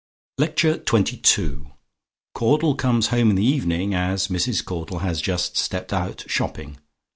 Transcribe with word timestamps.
LECTURE 0.39 0.83
XXII 0.83 1.73
CAUDLE 2.33 2.73
COMES 2.73 3.07
HOME 3.09 3.29
IN 3.29 3.35
THE 3.35 3.45
EVENING, 3.45 3.93
AS 3.93 4.29
MRS. 4.29 4.65
CAUDLE 4.65 4.97
HAS 4.97 5.21
"JUST 5.21 5.57
STEPPED 5.57 5.93
OUT, 5.93 6.23
SHOPPING." 6.25 6.77